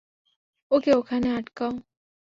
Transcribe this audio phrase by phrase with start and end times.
[0.71, 1.73] ওকে ওখানে আটকাও।